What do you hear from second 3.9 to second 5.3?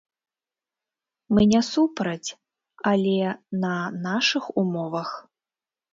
нашых умовах.